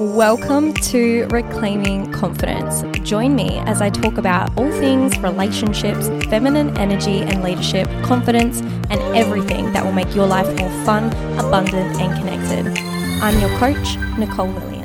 [0.00, 2.84] Welcome to Reclaiming Confidence.
[3.06, 8.98] Join me as I talk about all things relationships, feminine energy and leadership, confidence, and
[9.14, 11.08] everything that will make your life more fun,
[11.38, 12.82] abundant, and connected.
[13.22, 14.80] I'm your coach, Nicole Lilyan.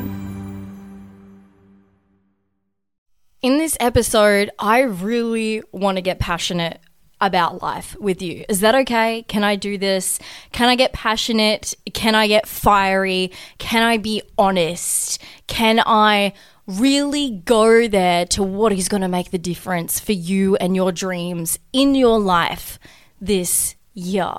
[3.41, 6.81] In this episode, I really want to get passionate
[7.21, 8.45] about life with you.
[8.49, 9.23] Is that okay?
[9.27, 10.19] Can I do this?
[10.51, 11.73] Can I get passionate?
[11.93, 13.31] Can I get fiery?
[13.57, 15.21] Can I be honest?
[15.47, 16.33] Can I
[16.67, 20.91] really go there to what is going to make the difference for you and your
[20.91, 22.79] dreams in your life
[23.21, 24.33] this year?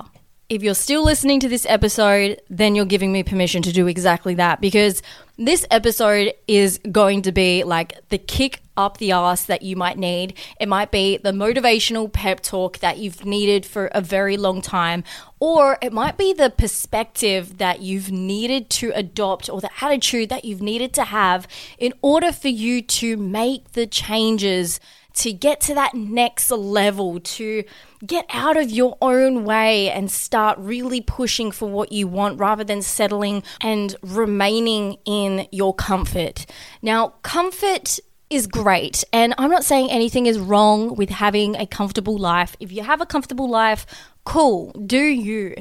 [0.48, 4.34] If you're still listening to this episode, then you're giving me permission to do exactly
[4.34, 5.02] that because
[5.36, 9.98] this episode is going to be like the kick up the ass that you might
[9.98, 10.34] need.
[10.60, 15.02] It might be the motivational pep talk that you've needed for a very long time,
[15.41, 20.44] or it might be the perspective that you've needed to adopt or the attitude that
[20.44, 24.78] you've needed to have in order for you to make the changes
[25.16, 27.64] to get to that next level, to
[28.07, 32.65] get out of your own way and start really pushing for what you want rather
[32.65, 36.47] than settling and remaining in your comfort.
[36.83, 39.05] Now, comfort is great.
[39.12, 42.57] And I'm not saying anything is wrong with having a comfortable life.
[42.59, 43.87] If you have a comfortable life,
[44.25, 45.55] cool, do you.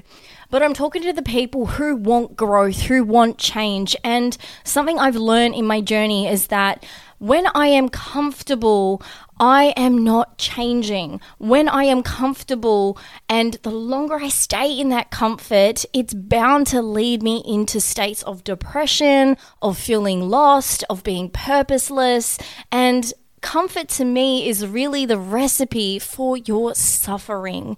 [0.50, 3.96] But I'm talking to the people who want growth, who want change.
[4.04, 6.84] And something I've learned in my journey is that
[7.26, 9.02] when I am comfortable,
[9.40, 11.22] I am not changing.
[11.40, 16.84] When I am comfortable and the longer I stay in that comfort, it's bound to
[16.84, 22.38] lead me into states of depression, of feeling lost, of being purposeless.
[22.72, 27.76] And comfort to me is really the recipe for your suffering.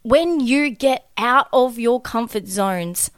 [0.00, 3.10] When you get out of your comfort zones,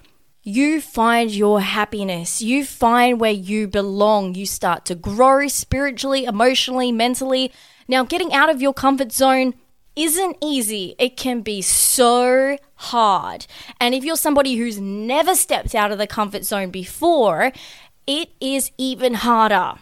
[0.50, 2.42] you find your happiness.
[2.42, 4.34] You find where you belong.
[4.34, 7.52] You start to grow spiritually, emotionally, mentally.
[7.86, 9.54] Now, getting out of your comfort zone
[9.96, 10.94] isn't easy.
[10.98, 13.46] It can be so hard.
[13.80, 17.52] And if you're somebody who's never stepped out of the comfort zone before,
[18.06, 19.74] it is even harder.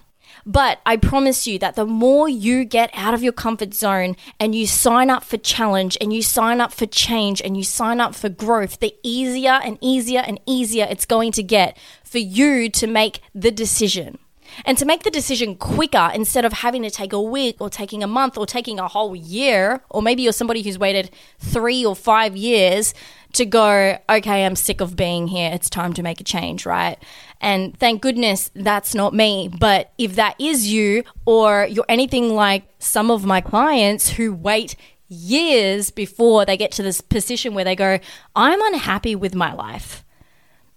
[0.48, 4.54] But I promise you that the more you get out of your comfort zone and
[4.54, 8.14] you sign up for challenge and you sign up for change and you sign up
[8.14, 12.86] for growth, the easier and easier and easier it's going to get for you to
[12.86, 14.18] make the decision.
[14.64, 18.02] And to make the decision quicker instead of having to take a week or taking
[18.02, 21.94] a month or taking a whole year, or maybe you're somebody who's waited three or
[21.94, 22.94] five years
[23.34, 25.50] to go, okay, I'm sick of being here.
[25.52, 26.96] It's time to make a change, right?
[27.40, 29.48] And thank goodness that's not me.
[29.48, 34.76] But if that is you, or you're anything like some of my clients who wait
[35.08, 37.98] years before they get to this position where they go,
[38.34, 40.04] I'm unhappy with my life.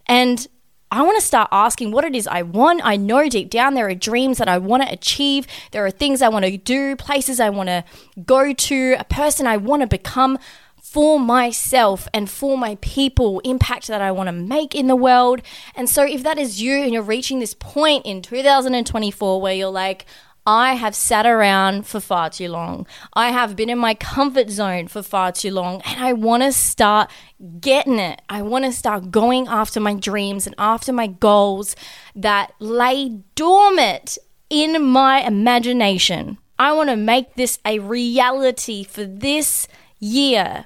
[0.05, 0.45] And
[0.93, 2.81] I want to start asking what it is I want.
[2.83, 5.47] I know deep down there are dreams that I want to achieve.
[5.71, 7.85] There are things I want to do, places I want to
[8.25, 10.37] go to, a person I want to become
[10.81, 15.41] for myself and for my people, impact that I want to make in the world.
[15.73, 19.69] And so, if that is you and you're reaching this point in 2024 where you're
[19.69, 20.05] like,
[20.45, 22.87] I have sat around for far too long.
[23.13, 26.51] I have been in my comfort zone for far too long, and I want to
[26.51, 27.11] start
[27.59, 28.21] getting it.
[28.27, 31.75] I want to start going after my dreams and after my goals
[32.15, 34.17] that lay dormant
[34.49, 36.39] in my imagination.
[36.57, 39.67] I want to make this a reality for this
[39.99, 40.65] year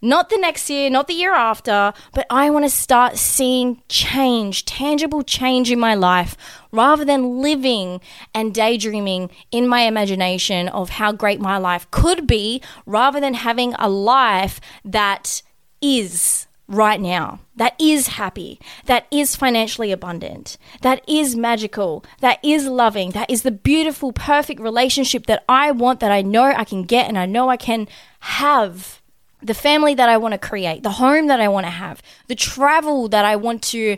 [0.00, 4.64] not the next year, not the year after, but I want to start seeing change,
[4.64, 6.36] tangible change in my life,
[6.70, 8.00] rather than living
[8.34, 13.74] and daydreaming in my imagination of how great my life could be, rather than having
[13.74, 15.42] a life that
[15.80, 22.66] is right now, that is happy, that is financially abundant, that is magical, that is
[22.66, 26.82] loving, that is the beautiful, perfect relationship that I want, that I know I can
[26.82, 27.88] get and I know I can
[28.20, 28.97] have
[29.42, 32.34] the family that I want to create, the home that I want to have, the
[32.34, 33.96] travel that I want to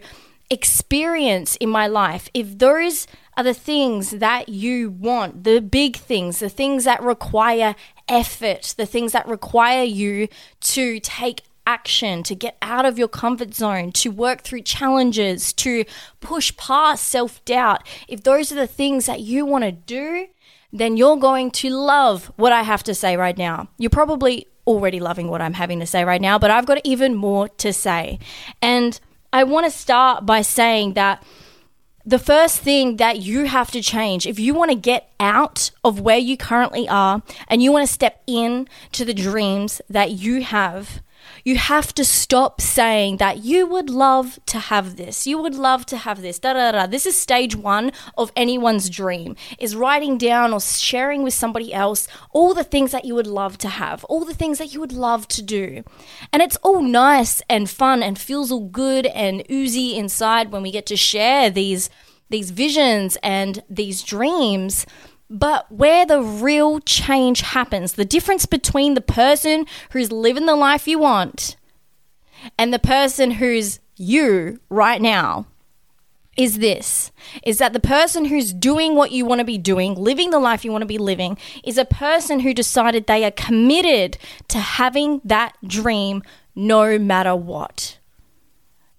[0.50, 3.06] experience in my life, if those
[3.36, 7.74] are the things that you want, the big things, the things that require
[8.08, 10.28] effort, the things that require you
[10.60, 15.84] to take action, to get out of your comfort zone, to work through challenges, to
[16.20, 20.26] push past self doubt, if those are the things that you want to do,
[20.72, 23.68] then you're going to love what I have to say right now.
[23.78, 27.14] You're probably already loving what I'm having to say right now, but I've got even
[27.14, 28.18] more to say.
[28.62, 28.98] And
[29.32, 31.22] I want to start by saying that
[32.06, 36.00] the first thing that you have to change if you want to get out of
[36.00, 40.42] where you currently are and you want to step in to the dreams that you
[40.42, 41.02] have
[41.44, 45.26] You have to stop saying that you would love to have this.
[45.26, 46.38] You would love to have this.
[46.38, 46.86] Da da da.
[46.86, 52.08] This is stage one of anyone's dream is writing down or sharing with somebody else
[52.32, 54.92] all the things that you would love to have, all the things that you would
[54.92, 55.82] love to do.
[56.32, 60.70] And it's all nice and fun and feels all good and oozy inside when we
[60.70, 61.90] get to share these
[62.30, 64.86] these visions and these dreams.
[65.30, 70.88] But where the real change happens, the difference between the person who's living the life
[70.88, 71.56] you want
[72.58, 75.46] and the person who's you right now
[76.36, 77.12] is this
[77.44, 80.64] is that the person who's doing what you want to be doing, living the life
[80.64, 84.18] you want to be living, is a person who decided they are committed
[84.48, 86.22] to having that dream
[86.56, 87.99] no matter what.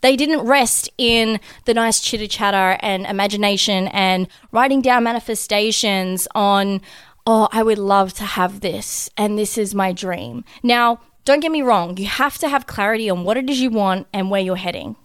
[0.02, 6.82] They didn't rest in the nice chitter chatter and imagination and writing down manifestations on,
[7.26, 10.44] oh, I would love to have this and this is my dream.
[10.64, 13.70] Now, don't get me wrong, you have to have clarity on what it is you
[13.70, 14.96] want and where you're heading.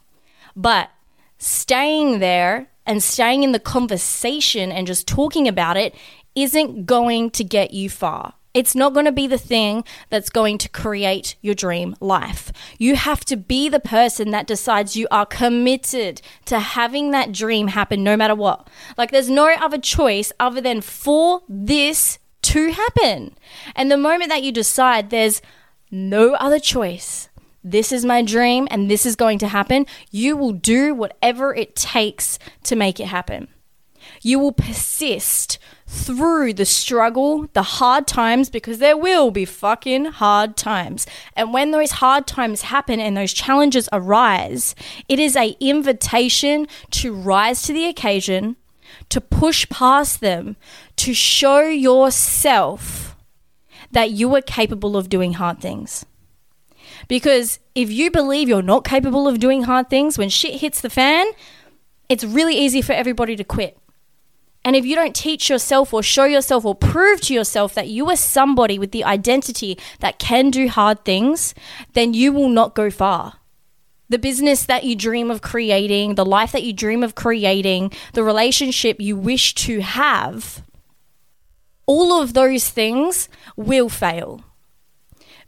[0.54, 0.90] But
[1.38, 5.94] staying there and staying in the conversation and just talking about it
[6.34, 8.34] isn't going to get you far.
[8.56, 12.50] It's not going to be the thing that's going to create your dream life.
[12.78, 17.68] You have to be the person that decides you are committed to having that dream
[17.68, 18.66] happen no matter what.
[18.96, 23.36] Like, there's no other choice other than for this to happen.
[23.74, 25.42] And the moment that you decide there's
[25.90, 27.28] no other choice,
[27.62, 31.76] this is my dream and this is going to happen, you will do whatever it
[31.76, 33.48] takes to make it happen.
[34.22, 40.56] You will persist through the struggle, the hard times, because there will be fucking hard
[40.56, 41.06] times.
[41.34, 44.74] And when those hard times happen and those challenges arise,
[45.08, 48.56] it is a invitation to rise to the occasion,
[49.10, 50.56] to push past them,
[50.96, 53.16] to show yourself
[53.92, 56.04] that you are capable of doing hard things.
[57.08, 60.90] Because if you believe you're not capable of doing hard things, when shit hits the
[60.90, 61.26] fan,
[62.08, 63.78] it's really easy for everybody to quit.
[64.66, 68.10] And if you don't teach yourself or show yourself or prove to yourself that you
[68.10, 71.54] are somebody with the identity that can do hard things,
[71.92, 73.34] then you will not go far.
[74.08, 78.24] The business that you dream of creating, the life that you dream of creating, the
[78.24, 80.64] relationship you wish to have,
[81.86, 84.42] all of those things will fail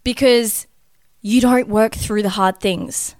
[0.05, 0.69] because
[1.23, 3.17] you don't work through the hard things.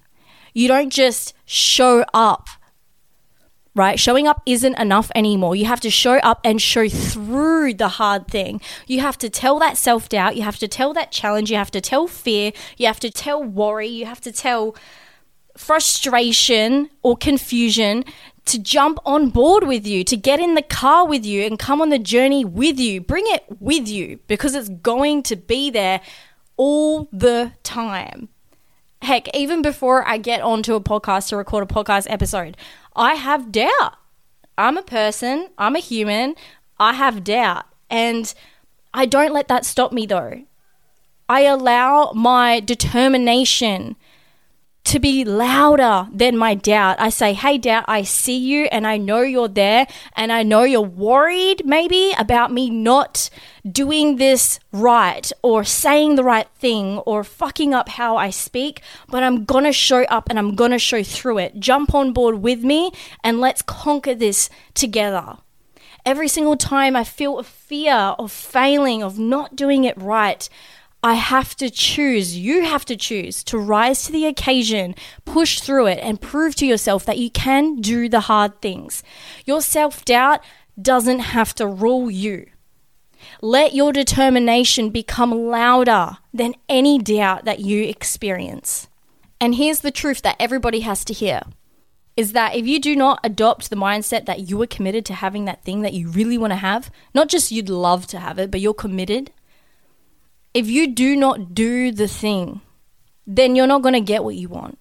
[0.53, 2.47] You don't just show up
[3.79, 3.97] right?
[3.97, 5.55] Showing up isn't enough anymore.
[5.55, 8.59] You have to show up and show through the hard thing.
[8.87, 10.35] You have to tell that self doubt.
[10.35, 11.49] You have to tell that challenge.
[11.49, 12.51] You have to tell fear.
[12.75, 13.87] You have to tell worry.
[13.87, 14.75] You have to tell
[15.57, 18.03] frustration or confusion
[18.45, 21.81] to jump on board with you, to get in the car with you and come
[21.81, 22.99] on the journey with you.
[22.99, 26.01] Bring it with you because it's going to be there
[26.57, 28.27] all the time.
[29.01, 32.57] Heck, even before I get onto a podcast to record a podcast episode,
[32.95, 33.95] I have doubt.
[34.57, 36.35] I'm a person, I'm a human,
[36.79, 37.65] I have doubt.
[37.89, 38.33] And
[38.93, 40.43] I don't let that stop me though.
[41.29, 43.95] I allow my determination
[44.85, 46.99] to be louder than my doubt.
[46.99, 49.85] I say, Hey, doubt, I see you and I know you're there
[50.15, 53.29] and I know you're worried maybe about me not
[53.69, 59.21] doing this right or saying the right thing or fucking up how I speak, but
[59.21, 61.59] I'm gonna show up and I'm gonna show through it.
[61.59, 62.91] Jump on board with me
[63.23, 65.37] and let's conquer this together.
[66.05, 70.49] Every single time I feel a fear of failing, of not doing it right,
[71.01, 75.87] I have to choose, you have to choose to rise to the occasion, push through
[75.87, 79.01] it, and prove to yourself that you can do the hard things.
[79.45, 80.41] Your self doubt
[80.81, 82.47] doesn't have to rule you.
[83.41, 88.89] Let your determination become louder than any doubt that you experience.
[89.39, 91.43] And here's the truth that everybody has to hear
[92.17, 95.45] is that if you do not adopt the mindset that you are committed to having
[95.45, 98.51] that thing that you really want to have, not just you'd love to have it,
[98.51, 99.31] but you're committed,
[100.53, 102.61] if you do not do the thing,
[103.27, 104.77] then you're not going to get what you want.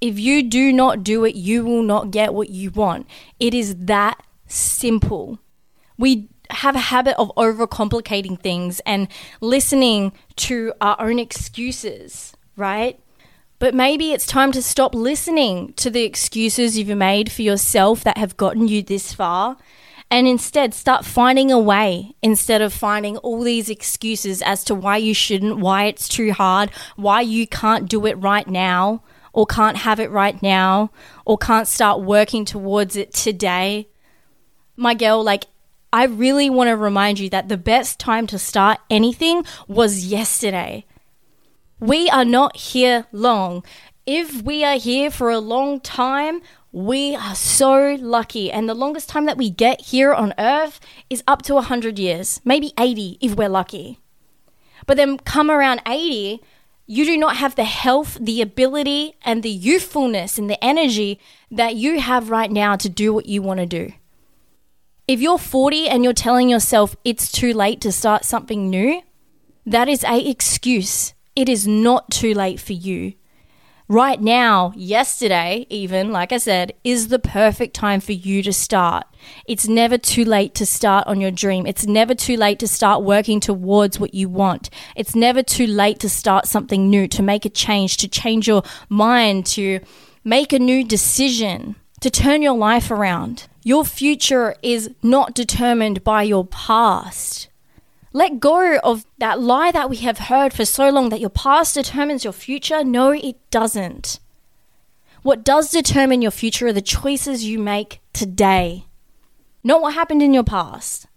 [0.00, 3.06] If you do not do it, you will not get what you want.
[3.38, 5.38] It is that simple.
[5.96, 9.08] We have a habit of overcomplicating things and
[9.40, 13.00] listening to our own excuses, right?
[13.58, 18.18] But maybe it's time to stop listening to the excuses you've made for yourself that
[18.18, 19.56] have gotten you this far
[20.10, 24.96] and instead start finding a way instead of finding all these excuses as to why
[24.96, 29.78] you shouldn't, why it's too hard, why you can't do it right now, or can't
[29.78, 30.90] have it right now,
[31.24, 33.88] or can't start working towards it today.
[34.76, 35.46] My girl, like,
[35.92, 40.84] I really want to remind you that the best time to start anything was yesterday
[41.80, 43.64] We are not here long.
[44.06, 46.40] If we are here for a long time,
[46.74, 48.50] we are so lucky.
[48.50, 52.40] And the longest time that we get here on earth is up to 100 years,
[52.44, 54.00] maybe 80 if we're lucky.
[54.84, 56.42] But then come around 80,
[56.86, 61.76] you do not have the health, the ability, and the youthfulness and the energy that
[61.76, 63.92] you have right now to do what you want to do.
[65.06, 69.00] If you're 40 and you're telling yourself it's too late to start something new,
[69.64, 71.14] that is a excuse.
[71.36, 73.14] It is not too late for you.
[73.88, 79.04] Right now, yesterday, even, like I said, is the perfect time for you to start.
[79.46, 81.66] It's never too late to start on your dream.
[81.66, 84.70] It's never too late to start working towards what you want.
[84.96, 88.62] It's never too late to start something new, to make a change, to change your
[88.88, 89.80] mind, to
[90.24, 93.48] make a new decision, to turn your life around.
[93.64, 97.48] Your future is not determined by your past.
[98.16, 101.74] Let go of that lie that we have heard for so long that your past
[101.74, 102.84] determines your future.
[102.84, 104.20] No, it doesn't.
[105.22, 108.84] What does determine your future are the choices you make today,
[109.64, 111.08] not what happened in your past.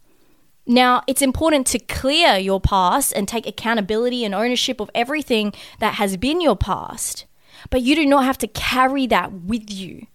[0.65, 5.95] Now, it's important to clear your past and take accountability and ownership of everything that
[5.95, 7.27] has been your past,
[7.69, 10.07] but you do not have to carry that with you.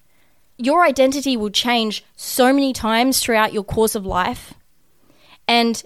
[0.58, 4.54] Your identity will change so many times throughout your course of life.
[5.46, 5.82] And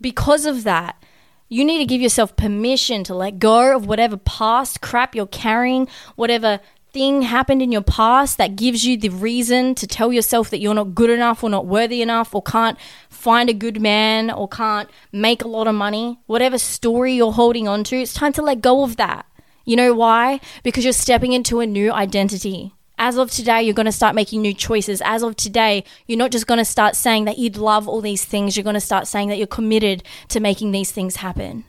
[0.00, 1.02] because of that,
[1.48, 5.86] you need to give yourself permission to let go of whatever past crap you're carrying,
[6.16, 6.60] whatever
[6.92, 10.74] thing happened in your past that gives you the reason to tell yourself that you're
[10.74, 14.88] not good enough or not worthy enough or can't find a good man or can't
[15.10, 18.60] make a lot of money, whatever story you're holding on to, it's time to let
[18.60, 19.26] go of that.
[19.64, 20.40] You know why?
[20.62, 22.74] Because you're stepping into a new identity.
[23.02, 25.02] As of today, you're going to start making new choices.
[25.04, 28.24] As of today, you're not just going to start saying that you'd love all these
[28.24, 28.56] things.
[28.56, 31.64] You're going to start saying that you're committed to making these things happen.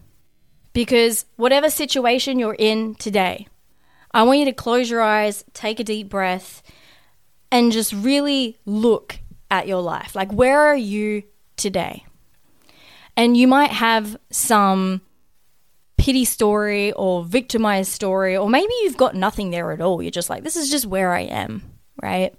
[0.73, 3.47] Because whatever situation you're in today,
[4.11, 6.61] I want you to close your eyes, take a deep breath,
[7.51, 9.17] and just really look
[9.49, 10.13] at your life.
[10.13, 11.23] Like, where are you
[11.57, 12.05] today?
[13.17, 15.01] And you might have some
[16.03, 20.01] pity story or victimized story, or maybe you've got nothing there at all.
[20.01, 21.63] You're just like, this is just where I am,
[22.01, 22.35] right?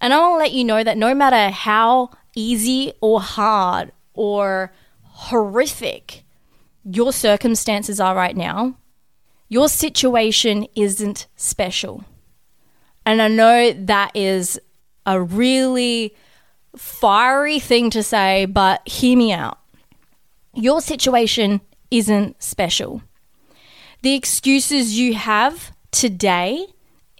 [0.00, 4.72] And I want to let you know that no matter how easy or hard or
[5.02, 6.24] horrific
[6.82, 8.76] your circumstances are right now,
[9.48, 12.04] your situation isn't special.
[13.06, 14.58] And I know that is
[15.06, 16.16] a really
[16.76, 19.60] fiery thing to say, but hear me out.
[20.52, 23.02] Your situation isn't special.
[24.02, 26.66] The excuses you have today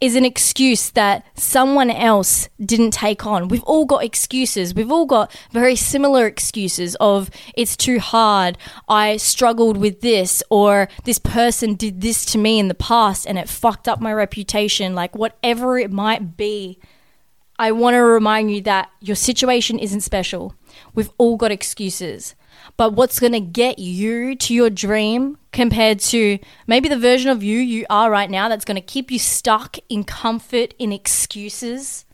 [0.01, 3.49] is an excuse that someone else didn't take on.
[3.49, 4.75] We've all got excuses.
[4.75, 8.57] We've all got very similar excuses of it's too hard,
[8.89, 13.39] I struggled with this, or this person did this to me in the past and
[13.39, 16.79] it fucked up my reputation, like whatever it might be.
[17.59, 20.55] I want to remind you that your situation isn't special.
[20.95, 22.35] We've all got excuses
[22.77, 27.43] but what's going to get you to your dream compared to maybe the version of
[27.43, 32.05] you you are right now that's going to keep you stuck in comfort, in excuses,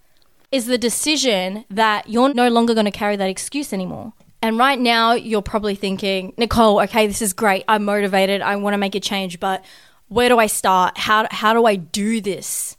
[0.51, 4.13] is the decision that you're no longer going to carry that excuse anymore.
[4.41, 7.65] And right now, you're probably thinking, Nicole, okay, this is great.
[7.67, 8.43] I'm motivated.
[8.43, 9.65] I want to make a change, but
[10.09, 10.99] where do I start?
[10.99, 12.77] How, how do I do this?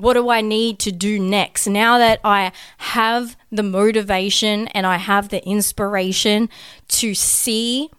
[0.00, 1.66] What do I need to do next?
[1.66, 6.48] Now that I have the motivation and I have the inspiration
[6.88, 7.90] to see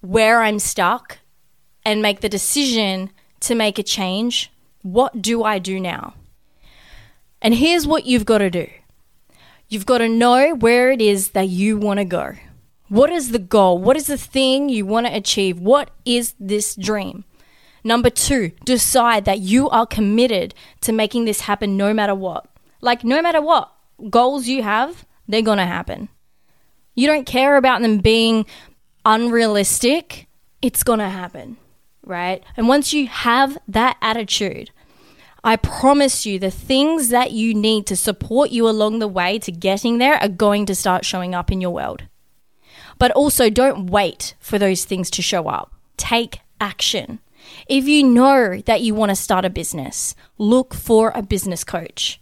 [0.00, 1.18] where I'm stuck
[1.84, 4.52] and make the decision to make a change,
[4.82, 6.14] what do I do now?
[7.40, 8.68] And here's what you've got to do
[9.70, 12.34] you've got to know where it is that you want to go.
[12.88, 13.78] What is the goal?
[13.78, 15.58] What is the thing you want to achieve?
[15.58, 17.24] What is this dream?
[17.84, 22.46] Number two, decide that you are committed to making this happen no matter what.
[22.80, 23.72] Like, no matter what
[24.10, 26.08] goals you have, they're going to happen.
[26.94, 28.46] You don't care about them being
[29.04, 30.26] unrealistic,
[30.60, 31.56] it's going to happen,
[32.04, 32.42] right?
[32.56, 34.70] And once you have that attitude,
[35.44, 39.52] I promise you the things that you need to support you along the way to
[39.52, 42.04] getting there are going to start showing up in your world.
[42.98, 45.72] But also, don't wait for those things to show up.
[45.96, 47.20] Take action.
[47.68, 52.20] If you know that you want to start a business, look for a business coach.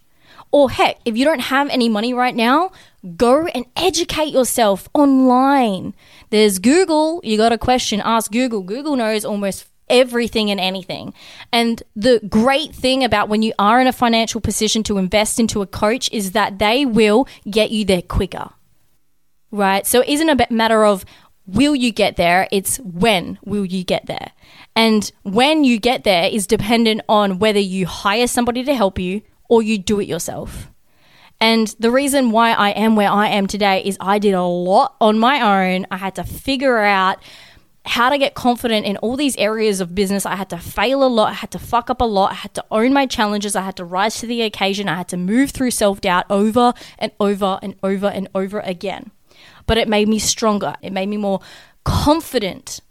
[0.51, 2.71] Or heck, if you don't have any money right now,
[3.15, 5.93] go and educate yourself online.
[6.29, 7.21] There's Google.
[7.23, 8.61] You got a question, ask Google.
[8.61, 11.13] Google knows almost everything and anything.
[11.51, 15.61] And the great thing about when you are in a financial position to invest into
[15.61, 18.49] a coach is that they will get you there quicker.
[19.51, 19.85] Right?
[19.85, 21.05] So it isn't a matter of
[21.45, 24.31] will you get there, it's when will you get there.
[24.77, 29.23] And when you get there is dependent on whether you hire somebody to help you
[29.49, 30.69] or you do it yourself.
[31.41, 34.95] And the reason why I am where I am today is I did a lot
[35.01, 35.87] on my own.
[35.89, 37.17] I had to figure out
[37.85, 40.27] how to get confident in all these areas of business.
[40.27, 41.29] I had to fail a lot.
[41.29, 42.33] I had to fuck up a lot.
[42.33, 43.55] I had to own my challenges.
[43.55, 44.87] I had to rise to the occasion.
[44.87, 49.09] I had to move through self doubt over and over and over and over again.
[49.65, 50.75] But it made me stronger.
[50.83, 51.41] It made me more
[51.83, 52.81] confident.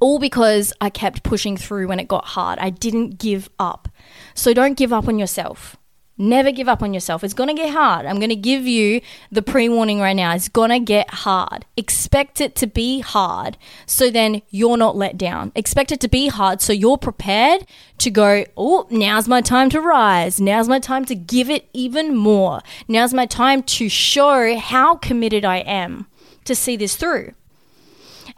[0.00, 2.58] All because I kept pushing through when it got hard.
[2.58, 3.88] I didn't give up.
[4.34, 5.76] So don't give up on yourself.
[6.18, 7.22] Never give up on yourself.
[7.22, 8.06] It's going to get hard.
[8.06, 10.34] I'm going to give you the pre warning right now.
[10.34, 11.66] It's going to get hard.
[11.76, 15.52] Expect it to be hard so then you're not let down.
[15.54, 17.66] Expect it to be hard so you're prepared
[17.98, 20.40] to go, oh, now's my time to rise.
[20.40, 22.62] Now's my time to give it even more.
[22.88, 26.06] Now's my time to show how committed I am
[26.44, 27.32] to see this through.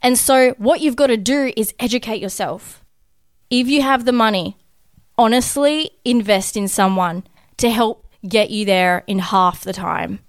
[0.02, 2.84] And so, what you've got to do is educate yourself.
[3.50, 4.56] If you have the money,
[5.16, 7.24] honestly, invest in someone
[7.56, 10.20] to help get you there in half the time.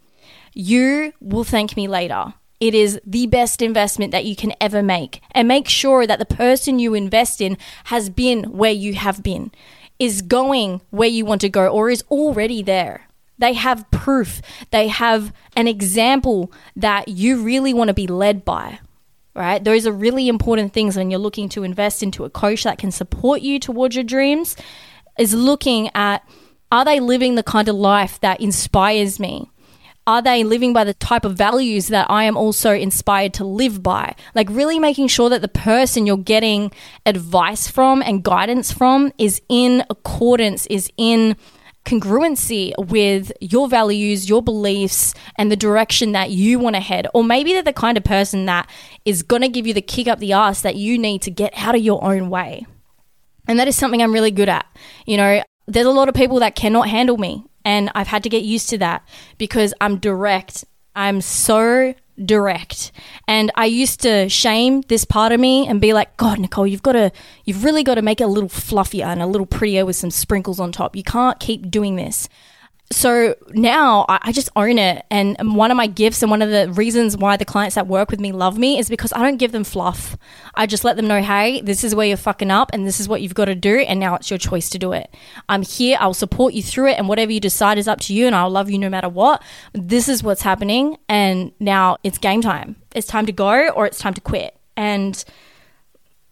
[0.53, 2.33] You will thank me later.
[2.59, 5.21] It is the best investment that you can ever make.
[5.31, 9.51] And make sure that the person you invest in has been where you have been,
[9.97, 13.07] is going where you want to go, or is already there.
[13.37, 18.79] They have proof, they have an example that you really want to be led by.
[19.35, 19.63] Right?
[19.63, 22.91] Those are really important things when you're looking to invest into a coach that can
[22.91, 24.55] support you towards your dreams,
[25.17, 26.27] is looking at
[26.71, 29.49] are they living the kind of life that inspires me?
[30.05, 33.83] Are they living by the type of values that I am also inspired to live
[33.83, 34.15] by?
[34.33, 36.71] Like, really making sure that the person you're getting
[37.05, 41.35] advice from and guidance from is in accordance, is in
[41.85, 47.07] congruency with your values, your beliefs, and the direction that you want to head.
[47.13, 48.69] Or maybe they're the kind of person that
[49.05, 51.53] is going to give you the kick up the ass that you need to get
[51.55, 52.65] out of your own way.
[53.47, 54.65] And that is something I'm really good at.
[55.05, 57.43] You know, there's a lot of people that cannot handle me.
[57.65, 59.07] And I've had to get used to that
[59.37, 60.65] because I'm direct.
[60.95, 61.93] I'm so
[62.23, 62.91] direct.
[63.27, 66.83] And I used to shame this part of me and be like, God, Nicole, you've
[66.83, 67.11] got to,
[67.45, 70.11] you've really got to make it a little fluffier and a little prettier with some
[70.11, 70.95] sprinkles on top.
[70.95, 72.27] You can't keep doing this
[72.91, 75.05] so now I, just own it.
[75.11, 78.09] And one of my gifts and one of the reasons why the clients that work
[78.09, 80.17] with me love me is because I don't give them fluff.
[80.55, 83.07] I just let them know, hey, this is where you're fucking up and this is
[83.07, 83.79] what you've got to do.
[83.79, 85.13] And now it's your choice to do it.
[85.47, 85.97] I'm here.
[85.99, 86.97] I'll support you through it.
[86.97, 88.25] And whatever you decide is up to you.
[88.25, 89.43] And I'll love you no matter what.
[89.73, 90.97] This is what's happening.
[91.07, 92.75] And now it's game time.
[92.95, 94.57] It's time to go or it's time to quit.
[94.75, 95.23] And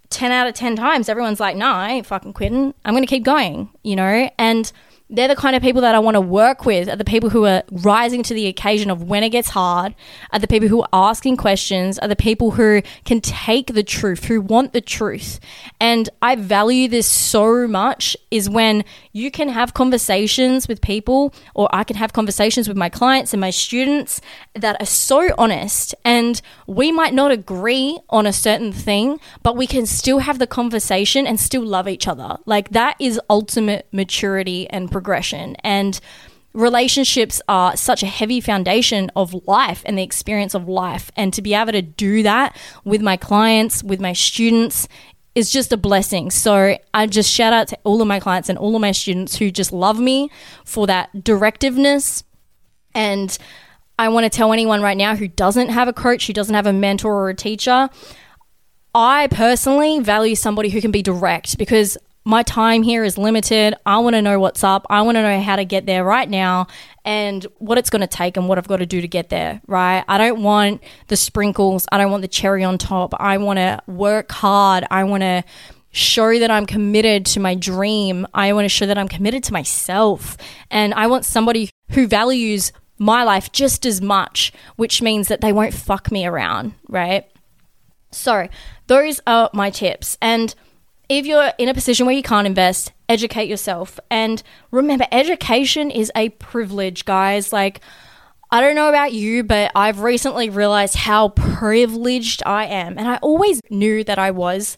[0.10, 2.74] 10 out of 10 times, everyone's like, no, I ain't fucking quitting.
[2.84, 4.30] I'm going to keep going, you know?
[4.40, 4.72] And
[5.10, 7.46] they're the kind of people that I want to work with, are the people who
[7.46, 9.96] are rising to the occasion of when it gets hard,
[10.32, 14.26] are the people who are asking questions, are the people who can take the truth,
[14.26, 15.40] who want the truth.
[15.80, 18.84] And I value this so much is when
[19.18, 23.42] you can have conversations with people, or I can have conversations with my clients and
[23.42, 24.22] my students
[24.54, 25.96] that are so honest.
[26.06, 30.46] And we might not agree on a certain thing, but we can still have the
[30.46, 32.38] conversation and still love each other.
[32.46, 35.56] Like that is ultimate maturity and progression.
[35.64, 36.00] And
[36.54, 41.12] relationships are such a heavy foundation of life and the experience of life.
[41.16, 44.88] And to be able to do that with my clients, with my students,
[45.38, 46.32] is just a blessing.
[46.32, 49.36] So I just shout out to all of my clients and all of my students
[49.36, 50.32] who just love me
[50.66, 52.24] for that directiveness.
[52.96, 53.38] And
[54.00, 56.66] I want to tell anyone right now who doesn't have a coach, who doesn't have
[56.66, 57.88] a mentor or a teacher,
[58.96, 63.76] I personally value somebody who can be direct because my time here is limited.
[63.86, 64.88] I want to know what's up.
[64.90, 66.66] I want to know how to get there right now
[67.08, 69.62] and what it's going to take and what I've got to do to get there,
[69.66, 70.04] right?
[70.10, 71.88] I don't want the sprinkles.
[71.90, 73.14] I don't want the cherry on top.
[73.18, 74.84] I want to work hard.
[74.92, 75.46] I want to
[75.92, 78.28] show that I'm committed to my dream.
[78.34, 80.36] I want to show that I'm committed to myself.
[80.70, 85.54] And I want somebody who values my life just as much, which means that they
[85.54, 87.26] won't fuck me around, right?
[88.12, 88.50] So,
[88.88, 90.18] those are my tips.
[90.22, 90.54] And
[91.10, 94.00] if you're in a position where you can't invest, educate yourself.
[94.10, 97.54] And remember, education is a privilege, guys.
[97.54, 97.82] Like,
[98.52, 102.98] I don't know about you, but I've recently realized how privileged I am.
[102.98, 104.78] And I always knew that I was.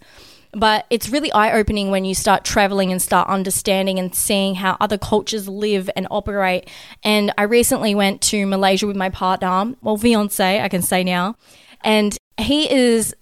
[0.51, 4.77] But it's really eye opening when you start traveling and start understanding and seeing how
[4.79, 6.67] other cultures live and operate.
[7.03, 11.35] And I recently went to Malaysia with my partner, well, fiance, I can say now.
[11.83, 13.15] And he is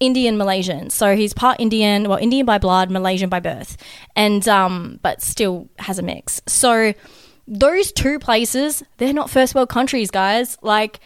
[0.00, 0.90] Indian Malaysian.
[0.90, 3.76] So he's part Indian, well, Indian by blood, Malaysian by birth,
[4.14, 6.40] and um, but still has a mix.
[6.46, 6.94] So
[7.46, 10.56] those two places, they're not first world countries, guys.
[10.62, 11.00] Like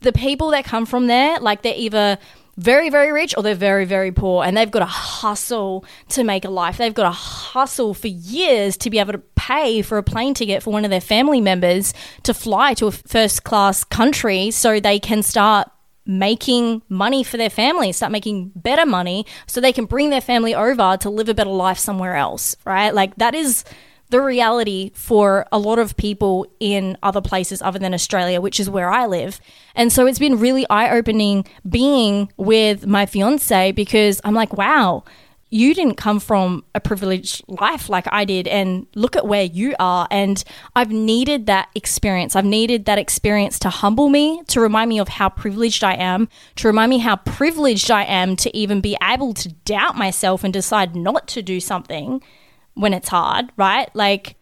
[0.00, 2.18] the people that come from there, like they're either
[2.56, 4.44] very, very rich or they're very, very poor.
[4.44, 6.76] And they've got to hustle to make a life.
[6.76, 10.62] They've got to hustle for years to be able to pay for a plane ticket
[10.62, 14.98] for one of their family members to fly to a first class country so they
[14.98, 15.70] can start
[16.04, 20.54] making money for their family, start making better money so they can bring their family
[20.54, 22.94] over to live a better life somewhere else, right?
[22.94, 23.64] Like that is
[24.12, 28.68] the reality for a lot of people in other places other than Australia, which is
[28.68, 29.40] where I live.
[29.74, 35.02] And so it's been really eye opening being with my fiance because I'm like, wow,
[35.52, 39.74] you didn't come from a privileged life like I did, and look at where you
[39.78, 40.08] are.
[40.10, 40.42] And
[40.74, 42.34] I've needed that experience.
[42.34, 46.28] I've needed that experience to humble me, to remind me of how privileged I am,
[46.56, 50.52] to remind me how privileged I am to even be able to doubt myself and
[50.52, 52.22] decide not to do something
[52.74, 53.94] when it's hard, right?
[53.94, 54.36] Like,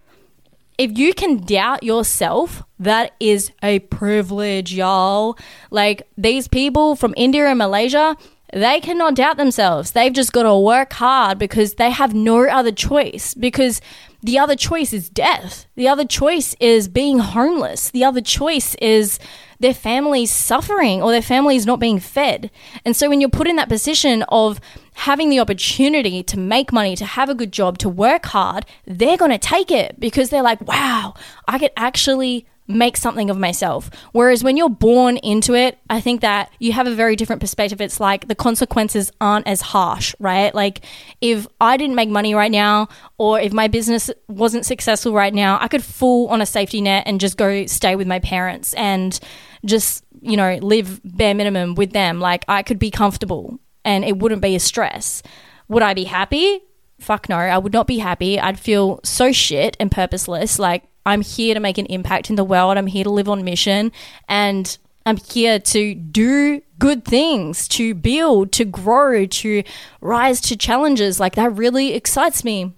[0.79, 5.37] if you can doubt yourself, that is a privilege, y'all.
[5.71, 8.17] Like, these people from India and Malaysia,
[8.53, 9.93] they cannot doubt themselves.
[9.93, 13.35] They've just got to work hard because they have no other choice.
[13.35, 13.81] Because
[14.23, 15.67] the other choice is death.
[15.77, 17.91] The other choice is being homeless.
[17.91, 19.19] The other choice is
[19.61, 22.51] their family's suffering or their family's not being fed.
[22.85, 24.61] And so when you're put in that position of
[24.95, 29.17] having the opportunity to make money, to have a good job, to work hard, they're
[29.17, 31.15] going to take it because they're like, wow,
[31.47, 33.91] I could actually make something of myself.
[34.13, 37.81] Whereas when you're born into it, I think that you have a very different perspective.
[37.81, 40.55] It's like the consequences aren't as harsh, right?
[40.55, 40.85] Like
[41.21, 45.59] if I didn't make money right now, or if my business wasn't successful right now,
[45.61, 49.19] I could fall on a safety net and just go stay with my parents and
[49.65, 52.21] just, you know, live bare minimum with them.
[52.21, 55.23] Like I could be comfortable and it wouldn't be a stress.
[55.69, 56.61] Would I be happy?
[56.99, 58.39] Fuck no, I would not be happy.
[58.39, 60.59] I'd feel so shit and purposeless.
[60.59, 62.77] Like, I'm here to make an impact in the world.
[62.77, 63.93] I'm here to live on mission
[64.29, 69.63] and I'm here to do good things, to build, to grow, to
[70.01, 71.19] rise to challenges.
[71.19, 72.75] Like, that really excites me.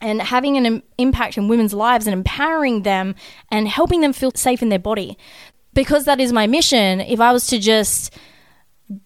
[0.00, 3.14] And having an impact in women's lives and empowering them
[3.50, 5.16] and helping them feel safe in their body.
[5.74, 8.12] Because that is my mission, if I was to just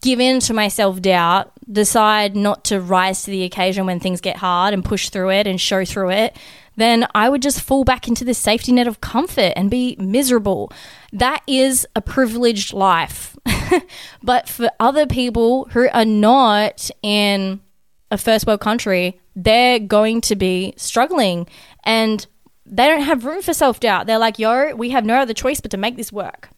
[0.00, 4.22] give in to my self doubt, decide not to rise to the occasion when things
[4.22, 6.36] get hard and push through it and show through it,
[6.76, 10.72] then I would just fall back into this safety net of comfort and be miserable.
[11.12, 13.36] That is a privileged life.
[14.22, 17.60] but for other people who are not in
[18.10, 21.46] a first world country, they're going to be struggling
[21.84, 22.26] and
[22.64, 24.06] they don't have room for self doubt.
[24.06, 26.50] They're like, yo, we have no other choice but to make this work.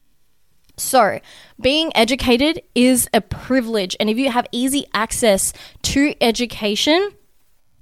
[0.77, 1.19] So,
[1.61, 3.97] being educated is a privilege.
[3.99, 5.53] And if you have easy access
[5.83, 7.11] to education,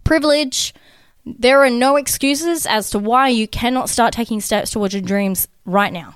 [0.03, 0.75] privilege,
[1.27, 5.49] there are no excuses as to why you cannot start taking steps towards your dreams
[5.65, 6.15] right now.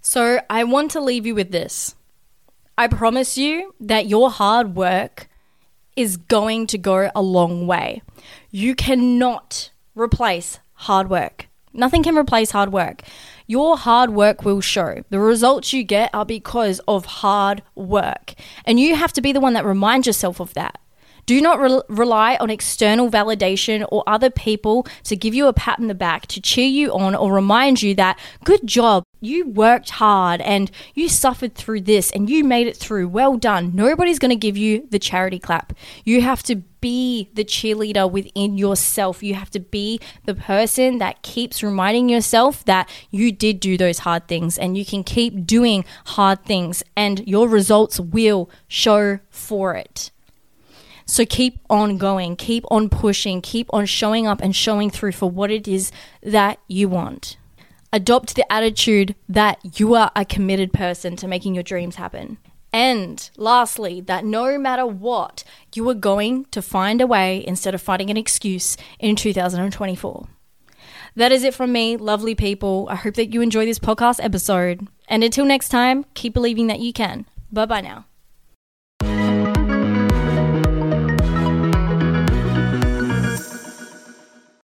[0.00, 1.94] So, I want to leave you with this.
[2.76, 5.28] I promise you that your hard work
[5.96, 8.02] is going to go a long way.
[8.50, 11.48] You cannot replace hard work.
[11.72, 13.02] Nothing can replace hard work.
[13.46, 15.02] Your hard work will show.
[15.10, 18.34] The results you get are because of hard work.
[18.64, 20.80] And you have to be the one that reminds yourself of that.
[21.28, 25.78] Do not re- rely on external validation or other people to give you a pat
[25.78, 29.90] in the back, to cheer you on, or remind you that, good job, you worked
[29.90, 33.08] hard and you suffered through this and you made it through.
[33.08, 33.72] Well done.
[33.74, 35.74] Nobody's going to give you the charity clap.
[36.02, 39.22] You have to be the cheerleader within yourself.
[39.22, 43.98] You have to be the person that keeps reminding yourself that you did do those
[43.98, 49.74] hard things and you can keep doing hard things and your results will show for
[49.74, 50.10] it.
[51.08, 55.28] So keep on going, keep on pushing, keep on showing up and showing through for
[55.28, 55.90] what it is
[56.22, 57.36] that you want
[57.92, 62.38] adopt the attitude that you are a committed person to making your dreams happen.
[62.72, 65.42] And lastly, that no matter what,
[65.74, 70.28] you are going to find a way instead of finding an excuse in 2024.
[71.16, 72.86] That is it from me, lovely people.
[72.90, 74.86] I hope that you enjoy this podcast episode.
[75.08, 77.26] And until next time, keep believing that you can.
[77.50, 78.07] Bye bye now.